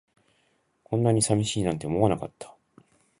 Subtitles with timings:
[0.83, 2.55] こんなに寂しいなんて思わなかった